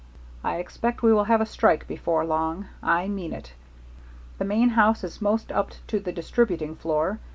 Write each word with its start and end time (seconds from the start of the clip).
I 0.43 0.55
expect 0.57 1.03
we 1.03 1.13
will 1.13 1.25
have 1.25 1.41
a 1.41 1.45
strike 1.45 1.87
before 1.87 2.25
long. 2.25 2.65
I 2.81 3.07
mean 3.07 3.33
it. 3.33 3.53
The 4.39 4.45
main 4.45 4.69
house 4.69 5.03
is 5.03 5.21
most 5.21 5.51
up 5.51 5.73
to 5.89 5.99
the 5.99 6.11
distributing 6.11 6.75
floor. 6.75 7.19